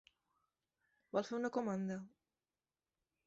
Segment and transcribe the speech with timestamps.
[1.17, 1.99] Vol fer una comanda?